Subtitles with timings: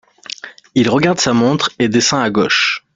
[0.73, 2.83] Il regarde à sa montre et descend à gauche.